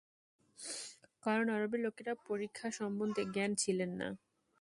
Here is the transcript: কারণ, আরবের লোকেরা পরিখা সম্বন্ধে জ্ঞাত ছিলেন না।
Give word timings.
কারণ, 1.23 1.45
আরবের 1.49 1.81
লোকেরা 1.81 2.13
পরিখা 2.27 2.67
সম্বন্ধে 2.71 3.21
জ্ঞাত 3.33 3.51
ছিলেন 3.57 3.91
না। 4.01 4.07